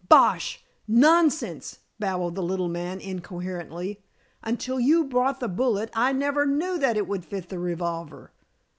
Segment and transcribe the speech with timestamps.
[0.09, 0.63] Bosh!
[0.87, 4.01] Nonsense!" babbled the little man incoherently.
[4.41, 8.31] "Until you brought the bullet I never knew that it would fit the revolver."